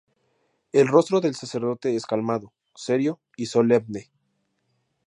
[0.71, 4.09] El rostro del sacerdote es calmado, serio y solemne.